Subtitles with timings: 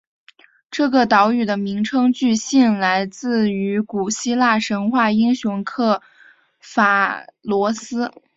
[0.71, 6.01] 这个岛屿的名称据信来自于古希腊神话英雄刻
[6.59, 8.11] 法罗斯。